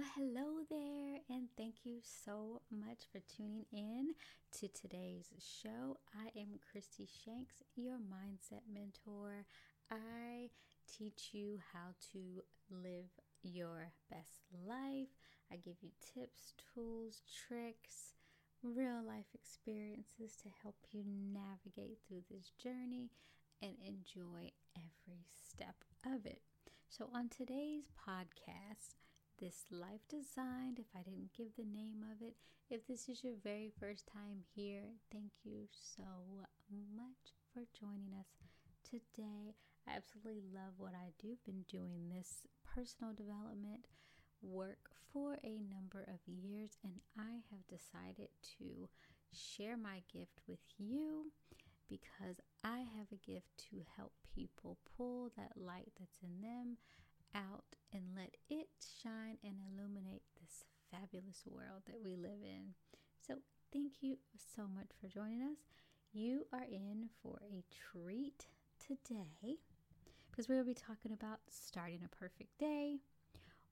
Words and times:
hello 0.00 0.62
there, 0.70 1.18
and 1.28 1.48
thank 1.56 1.84
you 1.84 1.98
so 2.02 2.62
much 2.70 3.04
for 3.10 3.20
tuning 3.20 3.64
in 3.72 4.14
to 4.52 4.68
today's 4.68 5.32
show. 5.38 5.96
I 6.14 6.28
am 6.38 6.60
Christy 6.70 7.08
Shanks, 7.24 7.62
your 7.74 7.96
mindset 7.96 8.62
mentor. 8.72 9.44
I 9.90 10.50
teach 10.86 11.30
you 11.32 11.58
how 11.72 11.94
to 12.12 12.42
live 12.70 13.10
your 13.42 13.90
best 14.10 14.46
life. 14.66 15.08
I 15.50 15.56
give 15.56 15.76
you 15.80 15.90
tips, 16.00 16.52
tools, 16.74 17.22
tricks, 17.48 18.14
real 18.62 19.02
life 19.04 19.34
experiences 19.34 20.36
to 20.42 20.48
help 20.62 20.76
you 20.92 21.02
navigate 21.06 21.98
through 22.06 22.22
this 22.30 22.52
journey 22.62 23.10
and 23.62 23.74
enjoy 23.84 24.50
every 24.76 25.24
step 25.48 25.76
of 26.06 26.24
it. 26.24 26.42
So, 26.88 27.10
on 27.12 27.28
today's 27.28 27.84
podcast, 28.06 28.94
this 29.40 29.64
life 29.70 30.02
designed 30.08 30.78
if 30.78 30.86
i 30.96 31.02
didn't 31.02 31.32
give 31.36 31.48
the 31.56 31.64
name 31.64 32.04
of 32.10 32.20
it. 32.22 32.34
If 32.70 32.86
this 32.86 33.08
is 33.08 33.24
your 33.24 33.34
very 33.42 33.72
first 33.80 34.06
time 34.06 34.44
here 34.54 34.98
thank 35.12 35.32
you 35.44 35.68
so 35.72 36.04
much 36.96 37.32
for 37.52 37.62
joining 37.78 38.12
us 38.18 38.28
today. 38.84 39.54
I 39.86 39.96
absolutely 39.96 40.42
love 40.52 40.74
what 40.76 40.92
i 40.94 41.12
do. 41.20 41.36
Been 41.46 41.64
doing 41.68 42.10
this 42.10 42.42
personal 42.74 43.14
development 43.14 43.86
work 44.42 44.90
for 45.12 45.38
a 45.42 45.60
number 45.70 46.02
of 46.02 46.20
years 46.26 46.76
and 46.84 46.94
i 47.18 47.42
have 47.50 47.66
decided 47.66 48.28
to 48.58 48.88
share 49.32 49.76
my 49.76 50.02
gift 50.12 50.40
with 50.46 50.60
you 50.78 51.32
because 51.88 52.36
I 52.62 52.78
have 52.78 53.08
a 53.12 53.26
gift 53.30 53.48
to 53.70 53.80
help 53.96 54.12
people 54.34 54.78
pull 54.96 55.30
that 55.36 55.52
light 55.56 55.92
that's 55.98 56.18
in 56.22 56.40
them 56.42 56.76
out 57.34 57.76
and 57.92 58.02
let 58.16 58.36
it 58.48 58.68
shine 59.02 59.38
and 59.44 59.54
illuminate 59.70 60.22
this 60.40 60.64
fabulous 60.90 61.42
world 61.46 61.82
that 61.86 62.00
we 62.02 62.16
live 62.16 62.42
in. 62.42 62.74
So, 63.26 63.36
thank 63.72 64.02
you 64.02 64.18
so 64.56 64.62
much 64.62 64.90
for 65.00 65.08
joining 65.08 65.42
us. 65.42 65.58
You 66.12 66.46
are 66.52 66.64
in 66.64 67.08
for 67.22 67.40
a 67.52 67.64
treat 67.70 68.46
today 68.78 69.58
because 70.30 70.48
we'll 70.48 70.64
be 70.64 70.74
talking 70.74 71.12
about 71.12 71.40
starting 71.50 72.00
a 72.04 72.16
perfect 72.16 72.58
day, 72.58 72.98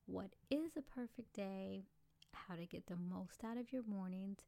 what 0.06 0.30
is 0.50 0.76
a 0.76 0.82
perfect 0.82 1.32
day, 1.32 1.84
how 2.32 2.54
to 2.56 2.66
get 2.66 2.86
the 2.86 2.96
most 2.96 3.44
out 3.44 3.56
of 3.56 3.72
your 3.72 3.82
mornings, 3.88 4.40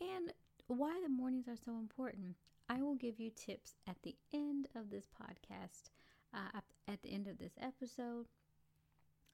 and 0.00 0.32
why 0.68 0.98
the 1.02 1.08
mornings 1.08 1.48
are 1.48 1.56
so 1.56 1.72
important. 1.78 2.36
I 2.68 2.82
will 2.82 2.94
give 2.94 3.18
you 3.18 3.30
tips 3.30 3.74
at 3.86 4.02
the 4.02 4.14
end 4.32 4.68
of 4.74 4.90
this 4.90 5.06
podcast, 5.08 5.90
uh, 6.34 6.60
at 6.86 7.02
the 7.02 7.12
end 7.12 7.26
of 7.26 7.38
this 7.38 7.52
episode, 7.60 8.26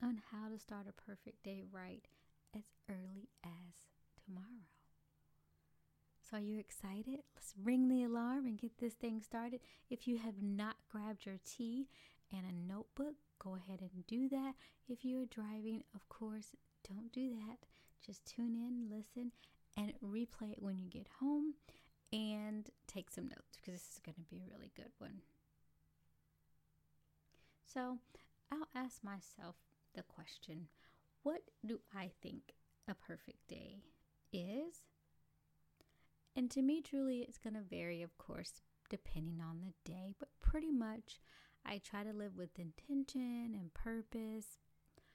on 0.03 0.20
how 0.31 0.48
to 0.48 0.59
start 0.59 0.87
a 0.89 0.92
perfect 0.92 1.42
day 1.42 1.62
right 1.73 2.06
as 2.56 2.64
early 2.89 3.28
as 3.45 3.75
tomorrow. 4.25 4.67
So, 6.28 6.39
are 6.39 6.41
you 6.41 6.59
excited? 6.59 7.20
Let's 7.34 7.55
ring 7.62 7.89
the 7.89 8.03
alarm 8.03 8.47
and 8.47 8.59
get 8.59 8.78
this 8.78 8.95
thing 8.95 9.20
started. 9.20 9.61
If 9.91 10.09
you 10.09 10.19
have 10.19 10.42
not 10.42 10.77
grabbed 10.91 11.27
your 11.27 11.39
tea 11.45 11.89
and 12.33 12.45
a 12.47 12.73
notebook, 12.73 13.14
go 13.39 13.56
ahead 13.56 13.81
and 13.81 14.06
do 14.06 14.29
that. 14.30 14.55
If 14.89 15.05
you're 15.05 15.27
driving, 15.27 15.85
of 15.95 16.08
course, 16.08 16.48
don't 16.89 17.13
do 17.13 17.30
that. 17.30 17.58
Just 18.05 18.24
tune 18.27 18.55
in, 18.55 18.89
listen, 18.90 19.33
and 19.77 19.92
replay 20.02 20.52
it 20.52 20.63
when 20.63 20.79
you 20.79 20.89
get 20.89 21.08
home 21.20 21.55
and 22.13 22.70
take 22.86 23.11
some 23.11 23.24
notes 23.24 23.57
because 23.57 23.74
this 23.74 23.90
is 23.95 24.01
going 24.05 24.14
to 24.14 24.35
be 24.35 24.42
a 24.42 24.51
really 24.52 24.73
good 24.77 24.92
one. 24.98 25.20
So, 27.74 27.98
I'll 28.52 28.68
ask 28.73 29.02
myself 29.02 29.57
the 29.96 30.05
question 30.05 30.68
what 31.24 31.40
do 31.67 31.80
I 31.92 32.12
think 32.23 32.55
a 32.86 32.95
perfect 32.95 33.48
day 33.48 33.83
is? 34.33 34.85
And 36.36 36.48
to 36.52 36.63
me, 36.63 36.83
truly, 36.83 37.20
it's 37.20 37.39
going 37.39 37.55
to 37.55 37.63
vary, 37.63 38.02
of 38.02 38.17
course, 38.17 38.61
depending 38.90 39.40
on 39.40 39.61
the 39.61 39.90
day, 39.90 40.14
but 40.20 40.29
pretty 40.40 40.70
much 40.70 41.20
I 41.67 41.79
try 41.79 42.05
to 42.05 42.13
live 42.13 42.36
with 42.36 42.58
intention 42.58 43.57
and 43.58 43.74
purpose. 43.74 44.58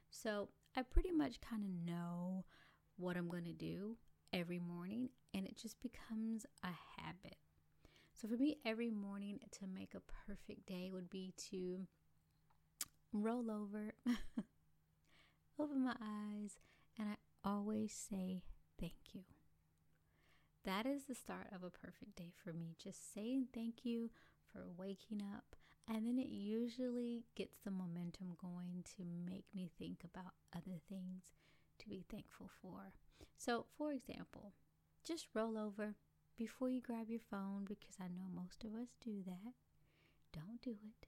So 0.10 0.50
I 0.76 0.82
pretty 0.82 1.12
much 1.12 1.40
kind 1.40 1.64
of 1.64 1.70
know 1.70 2.44
what 2.98 3.16
I'm 3.16 3.30
going 3.30 3.46
to 3.46 3.54
do 3.54 3.96
every 4.34 4.60
morning, 4.60 5.10
and 5.34 5.46
it 5.46 5.58
just 5.58 5.80
becomes 5.82 6.46
a 6.64 7.02
habit. 7.02 7.38
So 8.20 8.28
for 8.28 8.36
me, 8.36 8.58
every 8.66 8.90
morning 8.90 9.40
to 9.60 9.68
make 9.68 9.94
a 9.94 10.02
perfect 10.28 10.66
day 10.66 10.90
would 10.92 11.10
be 11.10 11.34
to 11.52 11.88
roll 13.14 13.50
over. 13.52 13.94
open 15.60 15.84
my 15.84 15.96
eyes, 16.02 16.58
and 16.98 17.10
I 17.10 17.16
always 17.50 17.94
say 17.94 18.44
thank 18.80 19.14
you. 19.14 19.24
That 20.66 20.86
is 20.86 21.04
the 21.06 21.16
start 21.16 21.48
of 21.54 21.64
a 21.64 21.70
perfect 21.70 22.16
day 22.16 22.32
for 22.44 22.54
me. 22.54 22.76
Just 22.82 23.14
saying 23.14 23.48
thank 23.54 23.84
you 23.86 24.10
for 24.52 24.66
waking 24.78 25.22
up, 25.22 25.56
and 25.88 26.06
then 26.06 26.18
it 26.18 26.30
usually 26.30 27.24
gets 27.36 27.58
the 27.64 27.72
momentum 27.72 28.38
going 28.42 28.84
to 28.98 29.04
make 29.30 29.46
me 29.54 29.72
think 29.80 30.04
about 30.04 30.34
other 30.56 30.80
things 30.88 31.34
to 31.80 31.90
be 31.90 32.06
thankful 32.10 32.50
for. 32.62 32.94
So, 33.38 33.66
for 33.78 33.92
example, 33.92 34.54
just 35.06 35.28
roll 35.34 35.58
over 35.58 35.96
before 36.38 36.70
you 36.70 36.82
grab 36.82 37.10
your 37.10 37.22
phone 37.30 37.66
because 37.68 37.96
I 38.00 38.08
know 38.08 38.28
most 38.34 38.64
of 38.64 38.74
us 38.74 38.90
do 39.04 39.24
that. 39.26 39.54
Don't 40.34 40.62
do 40.62 40.72
it. 40.72 41.08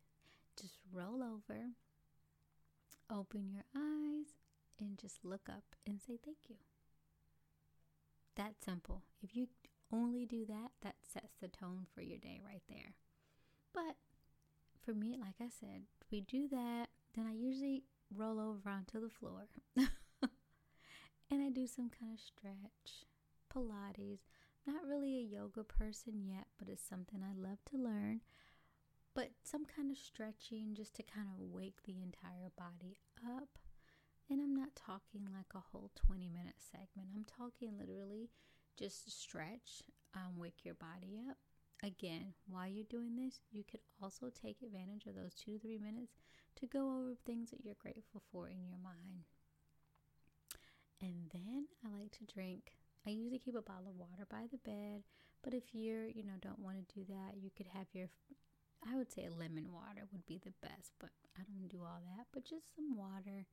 Just 0.60 0.80
roll 0.92 1.22
over, 1.24 1.72
open 3.12 3.50
your 3.52 3.66
eyes, 3.76 4.28
and 4.80 4.98
just 4.98 5.24
look 5.24 5.50
up 5.50 5.76
and 5.86 6.00
say 6.02 6.18
thank 6.24 6.38
you. 6.50 6.56
That 8.36 8.56
simple. 8.64 9.04
If 9.22 9.36
you 9.36 9.48
only 9.92 10.26
do 10.26 10.46
that, 10.46 10.72
that 10.82 10.96
sets 11.12 11.36
the 11.42 11.48
tone 11.48 11.86
for 11.94 12.02
your 12.02 12.18
day 12.18 12.40
right 12.46 12.64
there. 12.70 12.96
But 13.74 13.98
for 14.84 14.94
me, 14.94 15.18
like 15.20 15.36
I 15.40 15.50
said, 15.50 15.84
we 16.12 16.22
do 16.22 16.48
that, 16.50 16.88
then 17.16 17.28
I 17.28 17.34
usually 17.34 17.84
roll 18.14 18.40
over 18.40 18.70
onto 18.70 19.00
the 19.00 19.10
floor 19.10 19.48
and 19.78 21.42
I 21.42 21.50
do 21.50 21.68
some 21.68 21.90
kind 21.90 22.14
of 22.14 22.20
stretch, 22.20 23.06
Pilates. 23.54 24.20
Not 24.68 24.86
really 24.88 25.18
a 25.18 25.22
yoga 25.22 25.64
person 25.64 26.24
yet, 26.28 26.46
but 26.60 26.68
it's 26.68 26.84
something 26.88 27.22
I 27.24 27.34
love 27.34 27.60
to 27.72 27.78
learn. 27.78 28.22
But 29.14 29.32
some 29.44 29.66
kind 29.66 29.92
of 29.92 29.98
stretching 29.98 30.74
just 30.74 30.96
to 30.96 31.04
kind 31.04 31.28
of 31.28 31.52
wake 31.52 31.84
the 31.84 32.02
entire 32.02 32.52
body 32.58 32.98
up 33.26 33.60
and 34.32 34.40
I'm 34.40 34.56
not 34.56 34.76
talking 34.76 35.28
like 35.34 35.52
a 35.54 35.60
whole 35.72 35.92
20 35.96 36.30
minute 36.30 36.56
segment. 36.58 37.10
I'm 37.14 37.26
talking 37.26 37.78
literally 37.78 38.30
just 38.80 39.12
stretch, 39.12 39.84
um, 40.16 40.38
wake 40.38 40.64
your 40.64 40.76
body 40.76 41.20
up. 41.30 41.38
Again, 41.84 42.34
while 42.48 42.68
you're 42.68 42.86
doing 42.90 43.18
this, 43.18 43.42
you 43.52 43.64
could 43.70 43.82
also 44.02 44.30
take 44.30 44.62
advantage 44.62 45.06
of 45.06 45.16
those 45.16 45.34
two 45.34 45.54
to 45.54 45.60
three 45.60 45.78
minutes 45.78 46.14
to 46.56 46.66
go 46.66 46.96
over 46.96 47.16
things 47.26 47.50
that 47.52 47.66
you're 47.66 47.76
grateful 47.82 48.22
for 48.32 48.48
in 48.48 48.64
your 48.64 48.78
mind. 48.82 49.26
And 51.02 51.30
then 51.34 51.66
I 51.84 51.90
like 51.90 52.12
to 52.20 52.34
drink. 52.34 52.72
I 53.06 53.10
usually 53.10 53.40
keep 53.40 53.56
a 53.56 53.62
bottle 53.62 53.90
of 53.90 53.98
water 53.98 54.28
by 54.30 54.46
the 54.52 54.60
bed, 54.60 55.04
but 55.44 55.54
if 55.54 55.74
you're, 55.74 56.08
you 56.08 56.24
know, 56.24 56.38
don't 56.40 56.60
want 56.60 56.78
to 56.78 56.96
do 56.96 57.04
that, 57.10 57.36
you 57.42 57.50
could 57.58 57.68
have 57.74 57.88
your 57.92 58.08
I 58.90 58.96
would 58.98 59.12
say 59.12 59.28
lemon 59.30 59.72
water 59.72 60.08
would 60.12 60.26
be 60.26 60.40
the 60.44 60.54
best, 60.62 60.94
but 61.00 61.10
I 61.38 61.44
don't 61.44 61.68
do 61.70 61.82
all 61.84 62.02
that, 62.18 62.28
but 62.34 62.44
just 62.46 62.76
some 62.76 62.96
water 62.98 63.46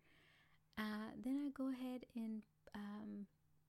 uh, 0.78 1.10
then 1.24 1.40
I 1.44 1.50
go 1.50 1.70
ahead 1.70 2.04
and 2.14 2.42
um, 2.74 3.26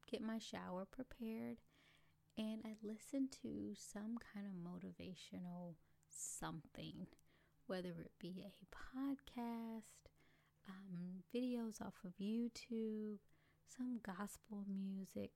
get 0.09 0.21
my 0.21 0.37
shower 0.37 0.85
prepared 0.85 1.57
and 2.37 2.61
I 2.63 2.75
listen 2.83 3.29
to 3.41 3.73
some 3.75 4.17
kind 4.33 4.45
of 4.45 4.53
motivational 4.53 5.73
something, 6.09 7.07
whether 7.67 7.89
it 7.89 8.11
be 8.19 8.45
a 8.45 8.75
podcast, 8.75 10.11
um, 10.69 11.23
videos 11.35 11.81
off 11.81 11.95
of 12.05 12.11
YouTube, 12.21 13.17
some 13.75 13.99
gospel 14.05 14.63
music, 14.67 15.31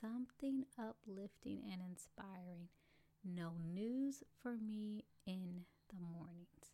something 0.00 0.66
uplifting 0.78 1.62
and 1.72 1.80
inspiring. 1.90 2.68
No 3.24 3.52
news 3.74 4.22
for 4.42 4.56
me 4.56 5.04
in 5.26 5.64
the 5.88 5.96
mornings, 6.12 6.72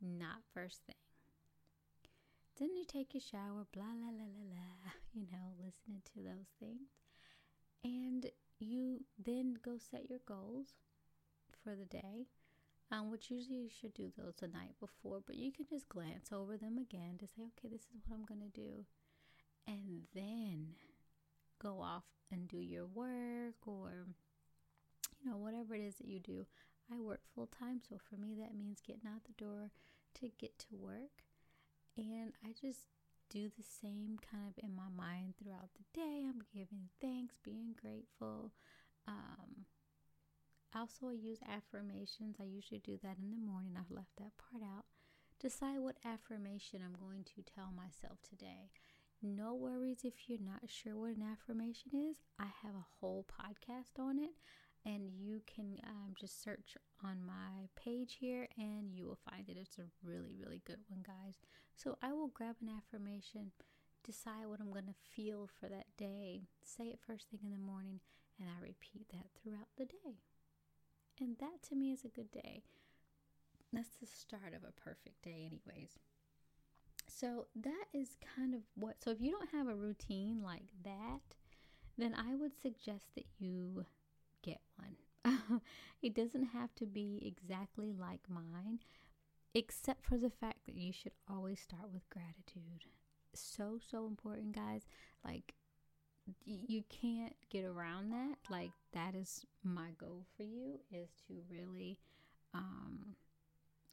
not 0.00 0.42
first 0.54 0.80
thing. 0.86 0.96
Then 2.58 2.76
you 2.76 2.84
take 2.84 3.14
a 3.14 3.20
shower, 3.20 3.66
blah, 3.72 3.84
la, 3.84 4.10
la, 4.10 4.28
la, 4.28 4.44
la, 4.52 4.92
you 5.14 5.26
know, 5.32 5.54
listening 5.58 6.02
to 6.14 6.22
those 6.22 6.50
things. 6.58 6.90
And 7.82 8.30
you 8.58 9.00
then 9.24 9.56
go 9.64 9.78
set 9.78 10.10
your 10.10 10.18
goals 10.26 10.74
for 11.64 11.74
the 11.74 11.86
day, 11.86 12.26
um, 12.92 13.10
which 13.10 13.30
usually 13.30 13.58
you 13.58 13.70
should 13.70 13.94
do 13.94 14.10
those 14.16 14.34
the 14.40 14.48
night 14.48 14.74
before, 14.78 15.20
but 15.26 15.36
you 15.36 15.50
can 15.52 15.66
just 15.66 15.88
glance 15.88 16.32
over 16.32 16.56
them 16.58 16.76
again 16.76 17.16
to 17.18 17.26
say, 17.26 17.42
okay, 17.42 17.68
this 17.68 17.82
is 17.82 18.02
what 18.06 18.16
I'm 18.16 18.26
going 18.26 18.42
to 18.42 18.60
do. 18.60 18.84
And 19.66 20.02
then 20.14 20.74
go 21.62 21.80
off 21.80 22.04
and 22.30 22.48
do 22.48 22.58
your 22.58 22.86
work 22.86 23.54
or, 23.66 24.06
you 25.22 25.30
know, 25.30 25.36
whatever 25.36 25.74
it 25.74 25.82
is 25.82 25.96
that 25.96 26.08
you 26.08 26.20
do. 26.20 26.46
I 26.92 26.98
work 26.98 27.20
full 27.34 27.46
time, 27.46 27.80
so 27.88 27.96
for 27.98 28.16
me, 28.16 28.34
that 28.40 28.56
means 28.56 28.80
getting 28.84 29.06
out 29.06 29.24
the 29.24 29.44
door 29.44 29.70
to 30.14 30.30
get 30.38 30.58
to 30.58 30.76
work 30.76 31.22
and 31.96 32.32
I 32.44 32.52
just 32.60 32.86
do 33.28 33.48
the 33.48 33.62
same 33.62 34.18
kind 34.18 34.48
of 34.48 34.62
in 34.62 34.74
my 34.74 34.88
mind 34.94 35.34
throughout 35.36 35.70
the 35.74 35.84
day. 35.94 36.24
I'm 36.26 36.42
giving 36.52 36.88
thanks, 37.00 37.36
being 37.44 37.74
grateful. 37.80 38.52
Um, 39.06 39.66
also, 40.74 41.08
I 41.08 41.12
use 41.12 41.38
affirmations. 41.48 42.36
I 42.40 42.44
usually 42.44 42.80
do 42.80 42.98
that 43.02 43.18
in 43.18 43.30
the 43.30 43.36
morning. 43.36 43.74
I've 43.76 43.90
left 43.94 44.16
that 44.18 44.32
part 44.38 44.62
out. 44.62 44.84
Decide 45.40 45.78
what 45.80 45.96
affirmation 46.04 46.80
I'm 46.84 46.96
going 46.98 47.24
to 47.24 47.42
tell 47.42 47.72
myself 47.72 48.18
today. 48.28 48.70
No 49.22 49.54
worries 49.54 50.00
if 50.04 50.28
you're 50.28 50.38
not 50.40 50.68
sure 50.68 50.96
what 50.96 51.16
an 51.16 51.22
affirmation 51.22 51.92
is. 51.94 52.16
I 52.38 52.46
have 52.62 52.74
a 52.74 52.86
whole 53.00 53.26
podcast 53.28 53.98
on 53.98 54.18
it, 54.18 54.34
and 54.84 55.10
you 55.12 55.42
can 55.46 55.78
um, 55.86 56.14
just 56.18 56.42
search 56.42 56.76
on 57.04 57.18
my 57.26 57.68
page 57.76 58.16
here 58.20 58.48
and 58.56 58.94
you 58.94 59.04
will 59.06 59.18
find 59.28 59.48
it. 59.48 59.56
It's 59.60 59.78
a 59.78 60.06
really, 60.06 60.34
really 60.38 60.62
good 60.66 60.80
one, 60.88 61.04
guys. 61.06 61.36
So 61.76 61.98
I 62.02 62.12
will 62.12 62.28
grab 62.28 62.56
an 62.60 62.70
affirmation, 62.70 63.52
decide 64.04 64.46
what 64.46 64.60
I'm 64.60 64.72
going 64.72 64.86
to 64.86 65.14
feel 65.14 65.48
for 65.60 65.68
that 65.68 65.86
day, 65.96 66.42
say 66.64 66.84
it 66.84 67.00
first 67.06 67.28
thing 67.28 67.40
in 67.44 67.50
the 67.50 67.58
morning, 67.58 68.00
and 68.38 68.48
I 68.48 68.62
repeat 68.62 69.08
that 69.12 69.26
throughout 69.42 69.68
the 69.76 69.84
day. 69.84 70.18
And 71.20 71.36
that 71.38 71.62
to 71.68 71.76
me 71.76 71.92
is 71.92 72.04
a 72.04 72.08
good 72.08 72.30
day. 72.32 72.62
That's 73.72 73.96
the 74.00 74.06
start 74.06 74.54
of 74.54 74.64
a 74.64 74.80
perfect 74.80 75.22
day, 75.22 75.46
anyways. 75.46 75.98
So 77.06 77.46
that 77.56 77.86
is 77.92 78.16
kind 78.36 78.54
of 78.54 78.62
what. 78.74 79.02
So 79.02 79.10
if 79.10 79.20
you 79.20 79.30
don't 79.30 79.50
have 79.50 79.68
a 79.68 79.74
routine 79.74 80.42
like 80.42 80.70
that, 80.84 81.20
then 81.98 82.14
I 82.14 82.34
would 82.34 82.58
suggest 82.60 83.14
that 83.14 83.26
you 83.38 83.84
get 84.42 84.60
one. 84.76 85.60
it 86.02 86.14
doesn't 86.14 86.46
have 86.46 86.74
to 86.76 86.86
be 86.86 87.22
exactly 87.24 87.92
like 87.92 88.20
mine, 88.28 88.80
except 89.54 90.04
for 90.04 90.16
the 90.16 90.30
fact 90.30 90.58
that 90.66 90.76
you 90.76 90.92
should 90.92 91.12
always 91.28 91.60
start 91.60 91.90
with 91.92 92.08
gratitude. 92.10 92.84
So, 93.34 93.78
so 93.90 94.06
important, 94.06 94.54
guys. 94.54 94.82
Like, 95.24 95.54
you 96.44 96.82
can't 96.88 97.34
get 97.50 97.64
around 97.64 98.12
that. 98.12 98.36
Like, 98.50 98.70
that 98.92 99.14
is 99.14 99.44
my 99.62 99.90
goal 99.98 100.26
for 100.36 100.42
you 100.42 100.80
is 100.92 101.08
to 101.26 101.34
really 101.50 101.98
um, 102.54 103.16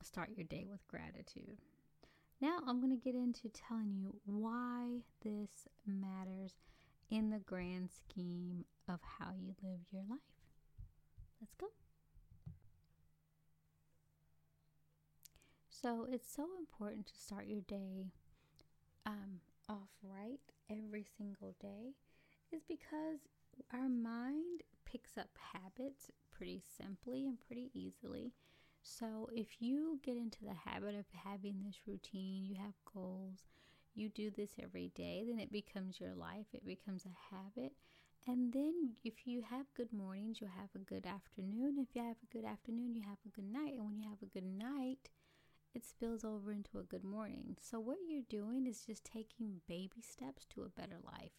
start 0.04 0.30
your 0.36 0.46
day 0.46 0.66
with 0.70 0.88
gratitude. 0.88 1.58
Now, 2.40 2.60
I'm 2.68 2.80
going 2.80 2.96
to 2.98 3.04
get 3.04 3.16
into 3.16 3.50
telling 3.50 3.96
you 3.98 4.14
why 4.26 5.00
this 5.24 5.68
matters 5.86 6.54
in 7.10 7.30
the 7.30 7.40
grand 7.40 7.90
scheme 7.92 8.66
of 8.88 9.00
how 9.20 9.32
you 9.40 9.56
live 9.64 9.80
your 9.92 10.04
life. 10.10 10.20
Let's 11.42 11.54
go. 11.56 11.68
So, 15.70 16.08
it's 16.10 16.32
so 16.34 16.48
important 16.60 17.06
to 17.08 17.16
start 17.18 17.46
your 17.48 17.62
day 17.62 18.08
um, 19.06 19.42
off 19.70 19.90
right 20.04 20.40
every 20.70 21.06
single 21.18 21.56
day, 21.62 21.94
is 22.52 22.64
because 22.68 23.20
our 23.74 23.90
mind 23.90 24.64
picks 24.86 25.18
up 25.18 25.30
habits 25.54 26.12
pretty 26.32 26.62
simply 26.78 27.28
and 27.28 27.40
pretty 27.40 27.72
easily. 27.74 28.34
So, 28.84 29.30
if 29.34 29.62
you 29.62 30.00
get 30.04 30.18
into 30.18 30.44
the 30.46 30.54
habit 30.70 30.96
of 30.96 31.06
having 31.24 31.64
this 31.66 31.78
routine, 31.88 32.46
you 32.46 32.56
have 32.56 32.74
goals, 32.94 33.46
you 33.96 34.10
do 34.10 34.32
this 34.32 34.52
every 34.62 34.92
day, 34.96 35.26
then 35.28 35.40
it 35.40 35.52
becomes 35.52 36.00
your 36.00 36.16
life, 36.16 36.48
it 36.54 36.66
becomes 36.66 37.06
a 37.06 37.36
habit. 37.36 37.74
And 38.30 38.52
then, 38.52 38.96
if 39.06 39.26
you 39.26 39.42
have 39.42 39.74
good 39.74 39.94
mornings, 39.94 40.42
you'll 40.42 40.50
have 40.50 40.76
a 40.76 40.80
good 40.80 41.06
afternoon. 41.06 41.78
If 41.80 41.96
you 41.96 42.04
have 42.04 42.18
a 42.22 42.34
good 42.34 42.44
afternoon, 42.44 42.94
you 42.94 43.04
have 43.04 43.20
a 43.26 43.30
good 43.30 43.50
night. 43.50 43.76
And 43.76 43.86
when 43.86 44.00
you 44.02 44.10
have 44.10 44.22
a 44.22 44.26
good 44.26 44.46
night, 44.46 45.10
it 45.74 45.86
spills 45.86 46.26
over 46.26 46.52
into 46.52 46.78
a 46.78 46.84
good 46.84 47.06
morning. 47.06 47.56
So, 47.62 47.80
what 47.80 47.98
you're 48.06 48.22
doing 48.28 48.68
is 48.68 48.82
just 48.86 49.06
taking 49.06 49.62
baby 49.66 50.02
steps 50.02 50.46
to 50.48 50.64
a 50.64 50.70
better 50.70 50.98
life. 51.02 51.32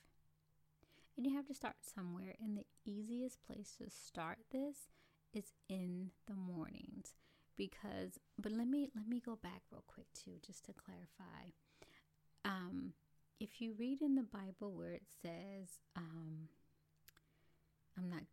And 1.17 1.27
you 1.27 1.37
have 1.37 1.47
to 1.49 1.55
start 1.55 1.77
somewhere. 1.83 2.37
And 2.41 2.57
the 2.57 2.65
easiest 2.87 3.43
place 3.47 3.75
to 3.83 3.91
start 3.91 4.39
this 4.51 4.89
is 5.35 5.53
in 5.69 6.11
the 6.27 6.35
mornings 6.35 7.15
because 7.57 8.19
but 8.39 8.53
let 8.53 8.67
me 8.67 8.89
let 8.97 9.07
me 9.07 9.21
go 9.21 9.37
back 9.43 9.63
real 9.71 9.85
quick 9.87 10.07
too 10.15 10.33
just 10.47 10.65
to 10.65 10.73
clarify 10.73 11.51
um 12.45 12.93
if 13.41 13.61
you 13.61 13.75
read 13.79 14.01
in 14.01 14.15
the 14.15 14.23
bible 14.23 14.73
where 14.73 14.93
it 14.93 15.07
says 15.23 15.81
um 15.97 16.49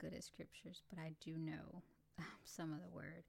good 0.06 0.14
at 0.14 0.24
scriptures 0.24 0.84
but 0.90 1.00
i 1.00 1.12
do 1.24 1.38
know 1.38 1.82
some 2.44 2.72
of 2.72 2.82
the 2.82 2.90
word. 2.90 3.24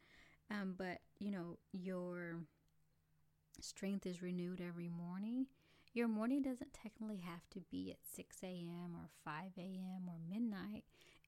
Um 0.51 0.75
but 0.77 0.99
you 1.19 1.31
know 1.31 1.59
your 1.73 2.37
strength 3.61 4.07
is 4.07 4.23
renewed 4.23 4.61
every 4.61 4.89
morning. 4.89 5.47
Your 5.95 6.09
morning 6.09 6.43
doesn't 6.43 6.75
technically 6.75 7.19
have 7.19 7.49
to 7.51 7.61
be 7.71 7.91
at 7.91 8.05
6 8.15 8.37
a.m 8.43 8.95
or 8.95 9.09
5 9.25 9.53
a.m 9.59 10.09
or 10.09 10.19
midnight. 10.29 10.85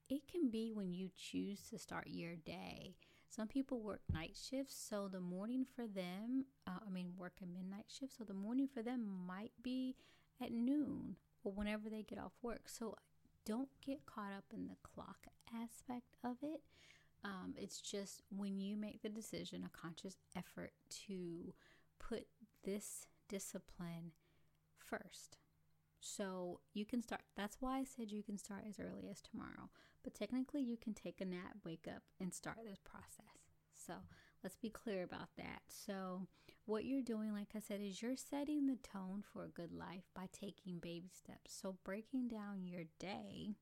It 0.09 0.27
can 0.27 0.49
be 0.49 0.71
when 0.73 0.91
you 0.91 1.09
choose 1.15 1.61
to 1.69 1.77
start 1.77 2.07
your 2.07 2.35
day. 2.35 2.95
Some 3.29 3.47
people 3.47 3.79
work 3.79 4.01
night 4.11 4.35
shifts, 4.35 4.75
so 4.89 5.07
the 5.07 5.19
morning 5.19 5.65
for 5.75 5.85
them, 5.85 6.45
uh, 6.65 6.79
I 6.85 6.89
mean, 6.89 7.13
work 7.15 7.33
a 7.43 7.45
midnight 7.45 7.85
shift, 7.87 8.17
so 8.17 8.23
the 8.23 8.33
morning 8.33 8.67
for 8.73 8.81
them 8.81 9.05
might 9.27 9.51
be 9.61 9.95
at 10.41 10.51
noon 10.51 11.15
or 11.43 11.51
whenever 11.51 11.91
they 11.91 12.01
get 12.01 12.17
off 12.17 12.31
work. 12.41 12.63
So 12.65 12.95
don't 13.45 13.69
get 13.85 14.07
caught 14.07 14.33
up 14.35 14.45
in 14.51 14.67
the 14.67 14.77
clock 14.81 15.27
aspect 15.55 16.15
of 16.23 16.37
it. 16.41 16.61
Um, 17.23 17.53
it's 17.57 17.81
just 17.81 18.21
when 18.29 18.59
you 18.59 18.77
make 18.77 19.01
the 19.01 19.09
decision, 19.09 19.63
a 19.65 19.77
conscious 19.77 20.17
effort 20.37 20.71
to 21.07 21.53
put 21.99 22.27
this 22.63 23.05
discipline 23.27 24.11
first. 24.77 25.37
So 25.99 26.61
you 26.73 26.85
can 26.85 27.01
start. 27.03 27.21
That's 27.35 27.57
why 27.59 27.79
I 27.79 27.83
said 27.83 28.11
you 28.11 28.23
can 28.23 28.37
start 28.37 28.63
as 28.67 28.79
early 28.79 29.09
as 29.09 29.21
tomorrow. 29.21 29.69
But 30.03 30.13
technically, 30.13 30.61
you 30.61 30.77
can 30.77 30.93
take 30.93 31.19
a 31.19 31.25
nap, 31.25 31.57
wake 31.65 31.87
up, 31.93 32.03
and 32.21 32.33
start 32.33 32.57
this 32.65 32.79
process. 32.79 33.49
So 33.75 33.93
let's 34.43 34.55
be 34.55 34.69
clear 34.69 35.03
about 35.03 35.29
that. 35.37 35.61
So, 35.67 36.27
what 36.65 36.85
you're 36.85 37.01
doing, 37.01 37.33
like 37.33 37.49
I 37.55 37.59
said, 37.59 37.81
is 37.81 38.01
you're 38.01 38.15
setting 38.15 38.67
the 38.67 38.77
tone 38.77 39.23
for 39.33 39.43
a 39.43 39.49
good 39.49 39.73
life 39.73 40.03
by 40.15 40.27
taking 40.31 40.79
baby 40.79 41.09
steps. 41.13 41.53
So, 41.53 41.77
breaking 41.83 42.27
down 42.27 42.63
your 42.63 42.83
day, 42.99 43.55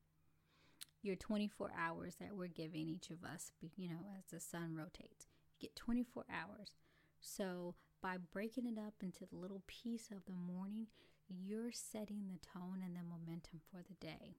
your 1.08 1.16
24 1.16 1.72
hours 1.76 2.16
that 2.20 2.36
we're 2.36 2.46
giving 2.46 2.86
each 2.86 3.08
of 3.10 3.24
us, 3.24 3.50
you 3.76 3.88
know, 3.88 4.04
as 4.16 4.26
the 4.30 4.38
sun 4.38 4.76
rotates, 4.76 5.26
you 5.58 5.66
get 5.66 5.74
24 5.74 6.26
hours. 6.30 6.72
So, 7.18 7.74
by 8.00 8.18
breaking 8.32 8.66
it 8.66 8.78
up 8.78 8.94
into 9.02 9.26
the 9.26 9.36
little 9.36 9.62
piece 9.66 10.10
of 10.12 10.24
the 10.26 10.32
morning, 10.32 10.86
you're 11.28 11.72
setting 11.72 12.28
the 12.28 12.38
tone 12.46 12.82
and 12.84 12.94
the 12.94 13.02
momentum 13.02 13.60
for 13.70 13.78
the 13.82 13.94
day. 14.06 14.36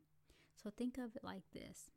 So 0.55 0.69
think 0.69 0.97
of 0.97 1.15
it 1.15 1.23
like 1.23 1.43
this 1.53 1.91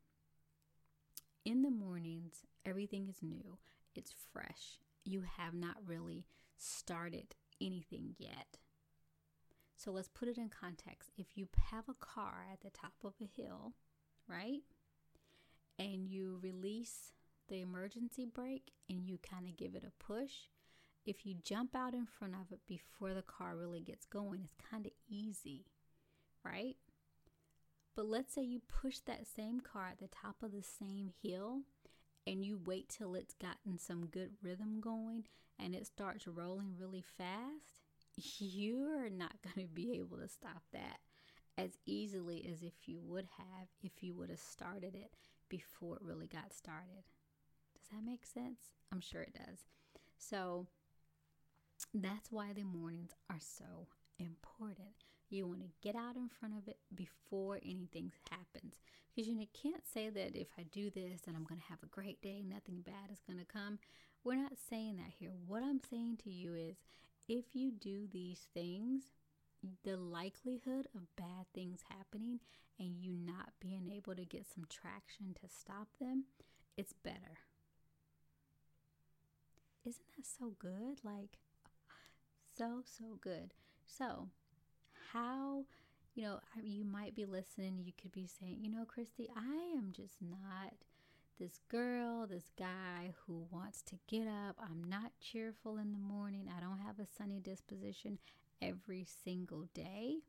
In 1.45 1.61
the 1.61 1.71
mornings, 1.71 2.45
everything 2.65 3.07
is 3.07 3.21
new, 3.21 3.59
it's 3.95 4.13
fresh. 4.33 4.79
You 5.05 5.23
have 5.37 5.53
not 5.53 5.77
really 5.85 6.25
started 6.57 7.35
anything 7.61 8.15
yet. 8.17 8.57
So 9.75 9.91
let's 9.91 10.09
put 10.09 10.27
it 10.27 10.37
in 10.37 10.49
context. 10.49 11.11
If 11.17 11.35
you 11.35 11.47
have 11.71 11.87
a 11.87 12.05
car 12.05 12.45
at 12.51 12.61
the 12.61 12.69
top 12.69 12.93
of 13.03 13.13
a 13.21 13.25
hill, 13.25 13.73
right? 14.27 14.61
And 15.79 16.07
you 16.07 16.39
release 16.41 17.11
the 17.49 17.61
emergency 17.61 18.25
brake 18.25 18.71
and 18.89 19.07
you 19.07 19.17
kind 19.17 19.47
of 19.47 19.57
give 19.57 19.75
it 19.75 19.83
a 19.85 20.03
push, 20.03 20.31
if 21.05 21.25
you 21.25 21.35
jump 21.43 21.75
out 21.75 21.93
in 21.93 22.05
front 22.05 22.33
of 22.35 22.51
it 22.51 22.61
before 22.67 23.13
the 23.13 23.21
car 23.21 23.55
really 23.55 23.81
gets 23.81 24.05
going, 24.05 24.41
it's 24.43 24.55
kind 24.71 24.85
of 24.85 24.91
easy, 25.09 25.65
right? 26.45 26.77
But 27.95 28.07
let's 28.07 28.33
say 28.33 28.41
you 28.41 28.61
push 28.81 28.99
that 28.99 29.27
same 29.27 29.59
car 29.59 29.89
at 29.91 29.99
the 29.99 30.07
top 30.07 30.37
of 30.41 30.51
the 30.51 30.63
same 30.63 31.11
hill 31.21 31.61
and 32.25 32.43
you 32.43 32.59
wait 32.65 32.89
till 32.89 33.15
it's 33.15 33.35
gotten 33.35 33.77
some 33.77 34.05
good 34.05 34.31
rhythm 34.41 34.79
going 34.79 35.25
and 35.59 35.75
it 35.75 35.85
starts 35.85 36.27
rolling 36.27 36.75
really 36.79 37.03
fast, 37.17 37.81
you're 38.39 39.09
not 39.09 39.35
going 39.43 39.67
to 39.67 39.73
be 39.73 39.97
able 39.99 40.17
to 40.17 40.27
stop 40.27 40.63
that 40.71 40.99
as 41.57 41.77
easily 41.85 42.47
as 42.51 42.63
if 42.63 42.73
you 42.87 42.99
would 42.99 43.27
have 43.37 43.67
if 43.81 44.01
you 44.01 44.13
would 44.15 44.29
have 44.29 44.39
started 44.39 44.95
it 44.95 45.11
before 45.49 45.95
it 45.95 46.01
really 46.01 46.27
got 46.27 46.53
started. 46.53 47.03
Does 47.75 47.89
that 47.91 48.05
make 48.05 48.25
sense? 48.25 48.71
I'm 48.91 49.01
sure 49.01 49.21
it 49.21 49.33
does. 49.35 49.65
So 50.17 50.67
that's 51.93 52.31
why 52.31 52.53
the 52.53 52.63
mornings 52.63 53.11
are 53.29 53.39
so 53.39 53.87
important. 54.19 54.89
You 55.29 55.47
want 55.47 55.61
to 55.61 55.69
get 55.81 55.95
out 55.95 56.15
in 56.15 56.29
front 56.29 56.55
of 56.57 56.67
it 56.67 56.77
before 56.93 57.59
anything 57.63 58.11
happens. 58.29 58.75
Because 59.15 59.27
you 59.29 59.45
can't 59.53 59.87
say 59.87 60.09
that 60.09 60.35
if 60.35 60.47
I 60.57 60.63
do 60.63 60.89
this, 60.89 61.21
then 61.25 61.35
I'm 61.35 61.43
going 61.43 61.59
to 61.59 61.67
have 61.67 61.83
a 61.83 61.87
great 61.87 62.21
day, 62.21 62.43
nothing 62.47 62.81
bad 62.81 63.11
is 63.11 63.21
going 63.27 63.39
to 63.39 63.45
come. 63.45 63.79
We're 64.23 64.35
not 64.35 64.53
saying 64.69 64.97
that 64.97 65.13
here. 65.19 65.31
What 65.47 65.63
I'm 65.63 65.81
saying 65.87 66.17
to 66.23 66.31
you 66.31 66.55
is 66.55 66.77
if 67.27 67.45
you 67.53 67.71
do 67.71 68.07
these 68.11 68.47
things, 68.53 69.03
the 69.83 69.97
likelihood 69.97 70.87
of 70.95 71.15
bad 71.15 71.45
things 71.53 71.81
happening 71.89 72.39
and 72.79 72.97
you 72.99 73.13
not 73.13 73.53
being 73.59 73.89
able 73.95 74.15
to 74.15 74.25
get 74.25 74.45
some 74.53 74.65
traction 74.69 75.35
to 75.41 75.47
stop 75.47 75.87
them, 75.99 76.25
it's 76.77 76.93
better. 76.93 77.39
Isn't 79.85 80.05
that 80.17 80.25
so 80.25 80.53
good? 80.59 80.99
Like, 81.03 81.37
so, 82.57 82.81
so 82.85 83.17
good. 83.21 83.53
So, 83.85 84.29
how, 85.11 85.65
you 86.15 86.23
know, 86.23 86.39
you 86.61 86.85
might 86.85 87.15
be 87.15 87.25
listening, 87.25 87.79
you 87.83 87.91
could 88.01 88.11
be 88.11 88.27
saying, 88.27 88.59
you 88.61 88.71
know, 88.71 88.85
Christy, 88.85 89.29
I 89.35 89.77
am 89.77 89.91
just 89.91 90.15
not 90.21 90.73
this 91.39 91.59
girl, 91.69 92.27
this 92.27 92.51
guy 92.57 93.13
who 93.25 93.45
wants 93.51 93.81
to 93.81 93.95
get 94.07 94.27
up. 94.27 94.55
I'm 94.61 94.83
not 94.83 95.11
cheerful 95.19 95.77
in 95.77 95.91
the 95.91 95.97
morning. 95.97 96.49
I 96.55 96.61
don't 96.61 96.79
have 96.79 96.99
a 96.99 97.07
sunny 97.17 97.39
disposition 97.39 98.19
every 98.61 99.05
single 99.23 99.67
day. 99.73 100.19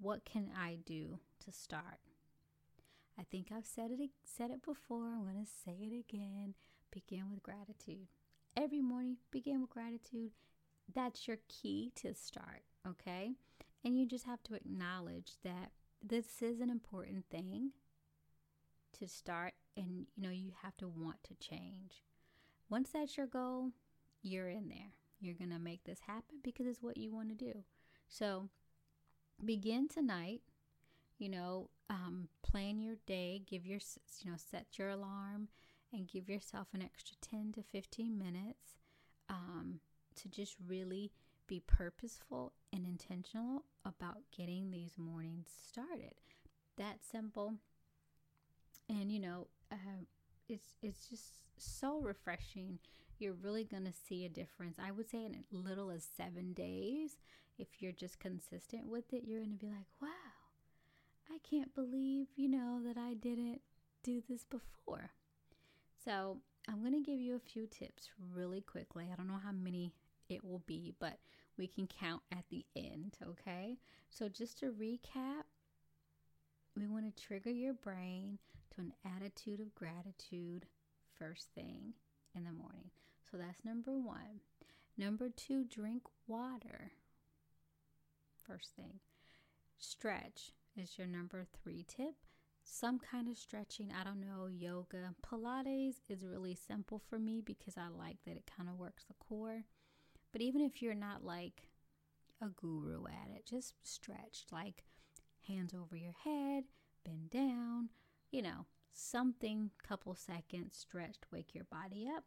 What 0.00 0.24
can 0.24 0.50
I 0.56 0.78
do 0.84 1.18
to 1.44 1.52
start? 1.52 2.00
I 3.18 3.24
think 3.24 3.48
I've 3.52 3.66
said 3.66 3.90
it 3.90 4.10
said 4.24 4.50
it 4.50 4.62
before. 4.62 5.08
I'm 5.08 5.24
going 5.24 5.44
to 5.44 5.50
say 5.64 5.76
it 5.80 5.98
again. 5.98 6.54
Begin 6.92 7.30
with 7.30 7.42
gratitude. 7.42 8.06
Every 8.56 8.80
morning, 8.80 9.16
begin 9.30 9.60
with 9.60 9.70
gratitude. 9.70 10.30
That's 10.94 11.28
your 11.28 11.38
key 11.48 11.92
to 11.96 12.14
start, 12.14 12.62
okay? 12.86 13.32
And 13.84 13.98
you 13.98 14.06
just 14.06 14.24
have 14.24 14.42
to 14.44 14.54
acknowledge 14.54 15.32
that 15.44 15.72
this 16.02 16.42
is 16.42 16.60
an 16.60 16.70
important 16.70 17.24
thing 17.30 17.72
to 18.98 19.08
start 19.08 19.52
and 19.76 20.06
you 20.16 20.22
know 20.22 20.30
you 20.30 20.52
have 20.62 20.76
to 20.78 20.88
want 20.88 21.22
to 21.24 21.34
change. 21.34 22.04
Once 22.68 22.90
that's 22.92 23.16
your 23.16 23.26
goal, 23.26 23.70
you're 24.22 24.48
in 24.48 24.68
there. 24.68 24.92
You're 25.20 25.34
going 25.34 25.50
to 25.50 25.58
make 25.58 25.84
this 25.84 26.00
happen 26.06 26.38
because 26.42 26.66
it's 26.66 26.82
what 26.82 26.96
you 26.96 27.12
want 27.12 27.28
to 27.30 27.34
do. 27.34 27.64
So, 28.08 28.48
begin 29.44 29.88
tonight 29.88 30.42
you 31.18 31.28
know 31.28 31.68
um, 31.90 32.28
plan 32.42 32.80
your 32.80 32.96
day 33.06 33.42
give 33.46 33.66
your 33.66 33.80
you 34.20 34.30
know 34.30 34.36
set 34.36 34.78
your 34.78 34.88
alarm 34.88 35.48
and 35.92 36.08
give 36.08 36.28
yourself 36.28 36.68
an 36.74 36.82
extra 36.82 37.16
10 37.20 37.52
to 37.52 37.62
15 37.62 38.18
minutes 38.18 38.76
um, 39.28 39.80
to 40.14 40.28
just 40.28 40.56
really 40.66 41.12
be 41.46 41.60
purposeful 41.66 42.52
and 42.72 42.84
intentional 42.84 43.64
about 43.84 44.18
getting 44.36 44.70
these 44.70 44.92
mornings 44.96 45.48
started 45.68 46.14
that 46.76 46.98
simple 47.02 47.54
and 48.88 49.10
you 49.12 49.18
know 49.18 49.46
uh, 49.72 49.76
it's 50.48 50.74
it's 50.82 51.08
just 51.08 51.40
so 51.56 52.00
refreshing 52.00 52.78
you're 53.20 53.34
really 53.34 53.64
going 53.64 53.84
to 53.84 53.92
see 53.92 54.24
a 54.24 54.28
difference 54.28 54.78
i 54.78 54.90
would 54.90 55.08
say 55.08 55.24
in 55.24 55.34
as 55.34 55.52
little 55.52 55.90
as 55.90 56.06
seven 56.16 56.52
days 56.52 57.16
if 57.58 57.68
you're 57.80 57.92
just 57.92 58.20
consistent 58.20 58.86
with 58.86 59.12
it 59.12 59.24
you're 59.26 59.40
going 59.40 59.50
to 59.50 59.56
be 59.56 59.66
like 59.68 59.86
wow 60.00 60.08
I 61.30 61.38
can't 61.38 61.74
believe, 61.74 62.26
you 62.36 62.48
know, 62.48 62.80
that 62.84 62.96
I 62.98 63.14
didn't 63.14 63.60
do 64.02 64.22
this 64.28 64.44
before. 64.44 65.10
So, 66.04 66.38
I'm 66.68 66.80
going 66.80 66.92
to 66.92 67.10
give 67.10 67.20
you 67.20 67.34
a 67.34 67.50
few 67.50 67.66
tips 67.66 68.08
really 68.34 68.60
quickly. 68.60 69.08
I 69.12 69.16
don't 69.16 69.28
know 69.28 69.40
how 69.42 69.52
many 69.52 69.92
it 70.28 70.44
will 70.44 70.62
be, 70.66 70.94
but 70.98 71.18
we 71.56 71.66
can 71.66 71.86
count 71.86 72.22
at 72.30 72.44
the 72.50 72.64
end, 72.76 73.16
okay? 73.26 73.78
So, 74.10 74.28
just 74.28 74.58
to 74.60 74.72
recap, 74.72 75.44
we 76.76 76.86
want 76.86 77.14
to 77.14 77.22
trigger 77.22 77.50
your 77.50 77.74
brain 77.74 78.38
to 78.74 78.80
an 78.80 78.92
attitude 79.16 79.60
of 79.60 79.74
gratitude 79.74 80.66
first 81.18 81.48
thing 81.54 81.94
in 82.34 82.44
the 82.44 82.52
morning. 82.52 82.90
So, 83.30 83.36
that's 83.36 83.64
number 83.64 83.92
one. 83.92 84.40
Number 84.96 85.28
two, 85.28 85.64
drink 85.64 86.02
water 86.26 86.92
first 88.48 88.74
thing. 88.76 89.00
Stretch 89.78 90.52
is 90.76 90.96
your 90.96 91.06
number 91.06 91.44
three 91.62 91.84
tip. 91.86 92.14
Some 92.64 92.98
kind 92.98 93.28
of 93.28 93.36
stretching, 93.38 93.92
I 93.98 94.04
don't 94.04 94.20
know, 94.20 94.46
yoga. 94.46 95.14
Pilates 95.24 95.96
is 96.08 96.24
really 96.24 96.54
simple 96.54 97.00
for 97.08 97.18
me 97.18 97.42
because 97.44 97.76
I 97.76 97.88
like 97.88 98.18
that 98.26 98.36
it 98.36 98.50
kind 98.56 98.68
of 98.68 98.76
works 98.78 99.04
the 99.04 99.14
core. 99.14 99.64
But 100.32 100.42
even 100.42 100.60
if 100.60 100.82
you're 100.82 100.94
not 100.94 101.24
like 101.24 101.68
a 102.42 102.48
guru 102.48 103.04
at 103.06 103.34
it, 103.34 103.46
just 103.46 103.74
stretch 103.82 104.44
like 104.52 104.84
hands 105.46 105.74
over 105.74 105.96
your 105.96 106.14
head, 106.24 106.64
bend 107.04 107.30
down, 107.30 107.88
you 108.30 108.42
know, 108.42 108.66
something, 108.92 109.70
couple 109.86 110.14
seconds 110.14 110.76
stretched, 110.76 111.26
wake 111.32 111.54
your 111.54 111.64
body 111.64 112.06
up. 112.14 112.24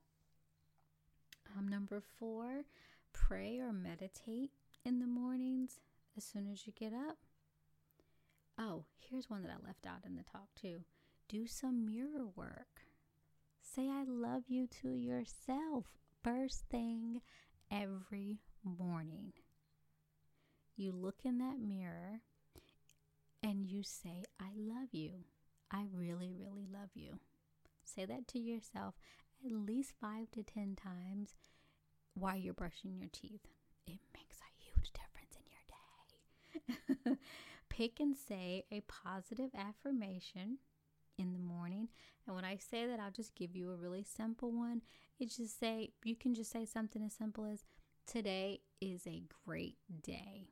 Um, 1.58 1.68
number 1.68 2.02
four, 2.20 2.64
pray 3.14 3.60
or 3.60 3.74
meditate 3.74 4.52
in 4.86 5.00
the 5.00 5.08
mornings 5.08 5.80
as 6.18 6.24
soon 6.24 6.48
as 6.52 6.66
you 6.66 6.74
get 6.74 6.94
up. 6.94 7.18
Oh, 8.58 8.86
here's 9.00 9.30
one 9.30 9.44
that 9.44 9.52
I 9.52 9.66
left 9.66 9.86
out 9.86 10.06
in 10.06 10.16
the 10.16 10.24
talk 10.24 10.48
too. 10.60 10.82
Do 11.28 11.48
some 11.48 11.86
mirror 11.86 12.28
work. 12.36 12.82
Say 13.62 13.90
I 13.90 14.04
love 14.06 14.44
you 14.48 14.68
to 14.82 14.90
yourself 14.94 15.86
first 16.24 16.66
thing 16.70 17.22
every 17.72 18.40
morning. 18.64 19.34
You 20.76 20.92
look 20.92 21.20
in 21.24 21.38
that 21.40 21.60
mirror 21.60 22.22
and 23.44 23.66
you 23.66 23.84
say, 23.84 24.24
I 24.40 24.50
love 24.56 24.90
you. 24.92 25.12
I 25.72 25.86
really, 25.94 26.32
really 26.34 26.68
love 26.72 26.90
you. 26.94 27.20
Say 27.84 28.06
that 28.06 28.28
to 28.30 28.40
yourself 28.40 28.96
at 29.46 29.52
least 29.52 29.94
five 30.00 30.32
to 30.32 30.44
10 30.44 30.76
times 30.76 31.36
while 32.14 32.36
you're 32.38 32.54
brushing 32.54 32.96
your 32.96 33.10
teeth. 33.12 33.48
It 33.88 34.00
makes 34.14 34.38
a 34.40 34.64
huge 34.64 34.92
difference 34.92 35.36
in 35.38 35.46
your 35.52 37.14
day. 37.14 37.20
pick 37.70 38.00
and 38.00 38.16
say 38.16 38.66
a 38.72 38.82
positive 38.82 39.50
affirmation 39.58 40.58
in 41.18 41.34
the 41.34 41.40
morning. 41.40 41.88
And 42.28 42.36
when 42.36 42.46
I 42.46 42.58
say 42.58 42.86
that, 42.86 43.00
I'll 43.00 43.12
just 43.12 43.36
give 43.36 43.56
you 43.56 43.72
a 43.72 43.76
really 43.76 44.04
simple 44.04 44.52
one. 44.52 44.82
It's 45.20 45.38
just 45.38 45.60
say, 45.60 45.92
you 46.04 46.16
can 46.16 46.34
just 46.34 46.52
say 46.52 46.66
something 46.66 47.04
as 47.04 47.14
simple 47.14 47.46
as, 47.46 47.64
Today 48.08 48.62
is 48.82 49.06
a 49.08 49.24
great 49.46 49.78
day. 50.02 50.48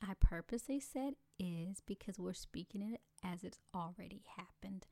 I 0.00 0.14
purposely 0.18 0.80
said 0.80 1.14
is 1.38 1.82
because 1.84 2.18
we're 2.18 2.32
speaking 2.32 2.82
it 2.82 3.00
as 3.22 3.44
it's 3.44 3.58
already 3.74 4.22
happened. 4.36 4.86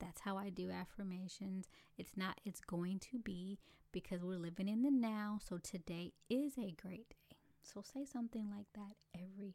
That's 0.00 0.22
how 0.22 0.36
I 0.38 0.50
do 0.50 0.70
affirmations. 0.70 1.68
It's 1.98 2.16
not, 2.16 2.40
it's 2.44 2.60
going 2.60 2.98
to 3.10 3.18
be 3.18 3.58
because 3.92 4.22
we're 4.22 4.38
living 4.38 4.68
in 4.68 4.82
the 4.82 4.90
now. 4.90 5.38
So 5.46 5.58
today 5.58 6.12
is 6.28 6.56
a 6.58 6.74
great 6.80 7.10
day. 7.10 7.36
So 7.62 7.82
say 7.82 8.04
something 8.04 8.48
like 8.50 8.66
that 8.74 8.94
every 9.14 9.54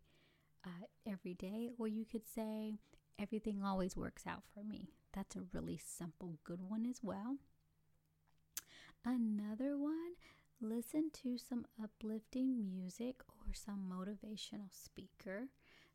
uh, 0.66 0.86
every 1.08 1.34
day, 1.34 1.70
or 1.78 1.88
you 1.88 2.06
could 2.06 2.26
say, 2.28 2.74
everything 3.20 3.64
always 3.64 3.96
works 3.96 4.24
out 4.28 4.44
for 4.54 4.64
me. 4.64 4.90
That's 5.14 5.36
a 5.36 5.44
really 5.54 5.78
simple, 5.84 6.40
good 6.44 6.62
one 6.62 6.86
as 6.86 7.00
well. 7.04 7.38
Another 9.06 9.78
one, 9.78 10.16
listen 10.60 11.12
to 11.24 11.38
some 11.38 11.66
uplifting 11.82 12.66
music 12.68 13.22
or 13.30 13.54
some 13.54 13.92
motivational 13.92 14.72
speaker 14.72 15.50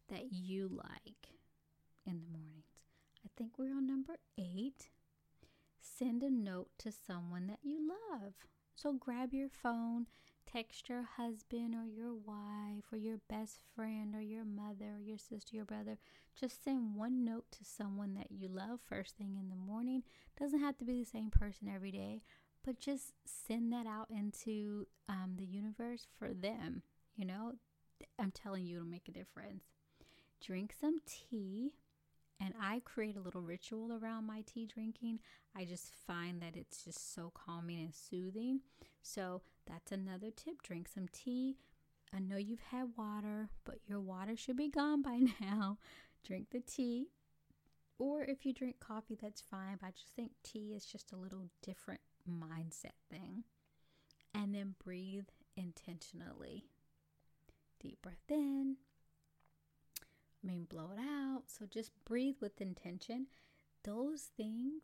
that 0.08 0.32
you 0.32 0.68
like 0.72 1.30
in 2.06 2.20
the 2.32 2.38
mornings. 2.38 2.49
Think 3.40 3.58
we're 3.58 3.74
on 3.74 3.86
number 3.86 4.18
eight. 4.36 4.90
Send 5.80 6.22
a 6.22 6.28
note 6.30 6.68
to 6.80 6.92
someone 6.92 7.46
that 7.46 7.60
you 7.62 7.78
love. 7.88 8.34
So 8.74 8.92
grab 8.92 9.32
your 9.32 9.48
phone 9.48 10.08
text 10.52 10.88
your 10.88 11.02
husband 11.16 11.74
or 11.74 11.86
your 11.86 12.14
wife 12.14 12.84
or 12.92 12.98
your 12.98 13.18
best 13.28 13.60
friend 13.74 14.14
or 14.14 14.20
your 14.20 14.44
mother 14.44 14.96
or 14.96 15.00
your 15.00 15.18
sister, 15.18 15.56
your 15.56 15.64
brother. 15.64 15.98
Just 16.38 16.64
send 16.64 16.96
one 16.96 17.24
note 17.24 17.44
to 17.52 17.64
someone 17.64 18.14
that 18.14 18.30
you 18.30 18.48
love 18.48 18.80
first 18.88 19.16
thing 19.16 19.36
in 19.38 19.48
the 19.48 19.56
morning. 19.56 20.02
Doesn't 20.38 20.60
have 20.60 20.76
to 20.78 20.84
be 20.84 21.00
the 21.00 21.04
same 21.04 21.30
person 21.30 21.68
every 21.72 21.92
day, 21.92 22.22
but 22.64 22.80
just 22.80 23.12
send 23.24 23.72
that 23.72 23.86
out 23.86 24.08
into 24.10 24.86
um, 25.08 25.34
the 25.36 25.44
universe 25.44 26.06
for 26.18 26.32
them. 26.32 26.82
You 27.16 27.26
know, 27.26 27.52
I'm 28.18 28.32
telling 28.32 28.64
you, 28.64 28.76
it'll 28.76 28.88
make 28.88 29.08
a 29.08 29.12
difference. 29.12 29.64
Drink 30.44 30.74
some 30.78 31.00
tea 31.06 31.72
I 32.60 32.82
create 32.84 33.16
a 33.16 33.20
little 33.20 33.40
ritual 33.40 33.92
around 33.92 34.26
my 34.26 34.42
tea 34.46 34.66
drinking. 34.66 35.20
I 35.56 35.64
just 35.64 35.92
find 36.06 36.42
that 36.42 36.56
it's 36.56 36.84
just 36.84 37.14
so 37.14 37.32
calming 37.34 37.80
and 37.80 37.94
soothing. 37.94 38.60
So 39.02 39.40
that's 39.66 39.92
another 39.92 40.30
tip. 40.30 40.62
Drink 40.62 40.88
some 40.88 41.08
tea. 41.12 41.56
I 42.14 42.18
know 42.18 42.36
you've 42.36 42.60
had 42.70 42.88
water, 42.98 43.48
but 43.64 43.78
your 43.86 44.00
water 44.00 44.36
should 44.36 44.56
be 44.56 44.68
gone 44.68 45.00
by 45.00 45.22
now. 45.40 45.78
Drink 46.26 46.48
the 46.50 46.60
tea. 46.60 47.06
Or 47.98 48.22
if 48.22 48.44
you 48.44 48.52
drink 48.52 48.80
coffee, 48.80 49.16
that's 49.20 49.40
fine. 49.40 49.78
But 49.80 49.88
I 49.88 49.90
just 49.92 50.14
think 50.14 50.32
tea 50.42 50.74
is 50.74 50.84
just 50.84 51.12
a 51.12 51.16
little 51.16 51.46
different 51.62 52.00
mindset 52.28 52.96
thing. 53.10 53.44
And 54.34 54.54
then 54.54 54.74
breathe 54.82 55.28
intentionally. 55.56 56.64
Deep 57.80 58.02
breath 58.02 58.28
in, 58.28 58.76
Mean, 60.42 60.66
blow 60.70 60.90
it 60.96 61.00
out. 61.00 61.42
So 61.46 61.66
just 61.66 61.90
breathe 62.04 62.36
with 62.40 62.60
intention. 62.60 63.26
Those 63.84 64.30
things 64.36 64.82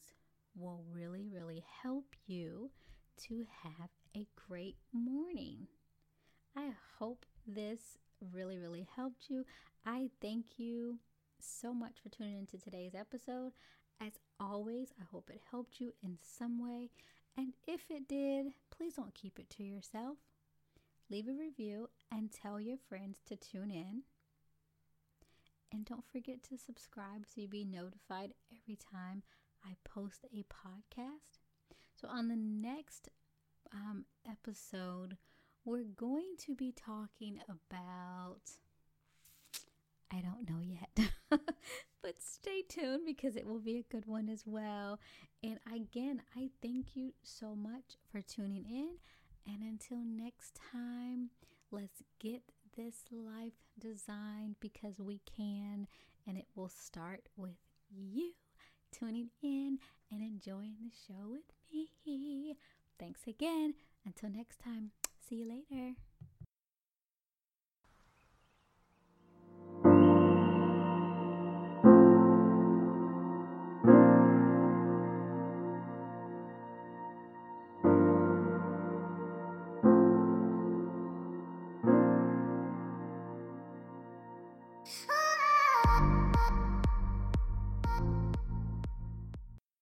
will 0.54 0.82
really, 0.92 1.26
really 1.26 1.64
help 1.82 2.14
you 2.26 2.70
to 3.28 3.46
have 3.62 3.90
a 4.14 4.26
great 4.48 4.76
morning. 4.92 5.66
I 6.56 6.70
hope 6.98 7.25
this 7.46 7.98
really, 8.32 8.58
really 8.58 8.86
helped 8.96 9.28
you. 9.28 9.44
I 9.84 10.10
thank 10.20 10.58
you 10.58 10.98
so 11.38 11.72
much 11.72 11.96
for 12.02 12.08
tuning 12.08 12.38
into 12.38 12.58
today's 12.58 12.94
episode. 12.94 13.52
As 14.00 14.12
always, 14.38 14.88
I 15.00 15.04
hope 15.10 15.30
it 15.30 15.40
helped 15.50 15.80
you 15.80 15.92
in 16.02 16.18
some 16.22 16.62
way. 16.62 16.90
And 17.36 17.54
if 17.66 17.82
it 17.90 18.08
did, 18.08 18.52
please 18.70 18.94
don't 18.94 19.14
keep 19.14 19.38
it 19.38 19.50
to 19.50 19.62
yourself. 19.62 20.18
Leave 21.10 21.28
a 21.28 21.32
review 21.32 21.88
and 22.10 22.32
tell 22.32 22.60
your 22.60 22.78
friends 22.88 23.18
to 23.26 23.36
tune 23.36 23.70
in 23.70 24.02
And 25.76 25.85
don't 25.85 26.09
forget 26.11 26.42
to 26.45 26.56
subscribe 26.56 27.26
so 27.26 27.42
you'll 27.42 27.50
be 27.50 27.66
notified 27.66 28.33
every 28.50 28.78
time 28.90 29.23
I 29.62 29.76
post 29.85 30.25
a 30.33 30.42
podcast. 30.45 31.37
So, 32.00 32.09
on 32.09 32.28
the 32.28 32.37
next 32.37 33.11
um, 33.75 34.06
episode, 34.26 35.18
we're 35.66 35.85
going 35.85 36.37
to 36.47 36.54
be 36.54 36.73
talking 36.73 37.40
about. 37.47 38.40
I 40.11 40.23
don't 40.23 40.49
know 40.49 40.62
yet, 40.62 41.11
but 42.02 42.23
stay 42.23 42.62
tuned 42.66 43.04
because 43.04 43.37
it 43.37 43.47
will 43.47 43.61
be 43.61 43.76
a 43.76 43.92
good 43.92 44.06
one 44.06 44.30
as 44.30 44.45
well. 44.47 44.99
And 45.42 45.59
again, 45.71 46.23
I 46.35 46.49
thank 46.62 46.97
you 46.97 47.12
so 47.23 47.54
much 47.54 47.99
for 48.11 48.23
tuning 48.23 48.64
in. 48.64 48.92
And 49.47 49.62
until 49.62 49.99
next 49.99 50.59
time, 50.73 51.28
let's 51.71 52.02
get 52.18 52.40
this 52.76 53.04
life 53.11 53.54
designed 53.78 54.56
because 54.61 54.99
we 54.99 55.21
can, 55.37 55.87
and 56.26 56.37
it 56.37 56.47
will 56.54 56.68
start 56.68 57.28
with 57.37 57.56
you 57.90 58.33
tuning 58.92 59.30
in 59.42 59.78
and 60.11 60.23
enjoying 60.23 60.76
the 60.83 60.92
show 61.06 61.28
with 61.28 61.42
me. 61.73 62.56
Thanks 62.99 63.26
again. 63.26 63.75
Until 64.04 64.30
next 64.30 64.61
time, 64.61 64.90
see 65.28 65.37
you 65.37 65.49
later. 65.49 65.95